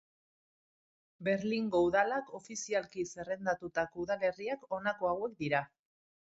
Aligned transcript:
Berlingo 1.27 1.81
Udalak 1.89 2.33
ofizialki 2.41 3.07
zerrendatutako 3.11 4.05
udalerriak 4.07 4.67
honako 4.77 5.15
hauek 5.15 5.41
dira. 5.47 5.65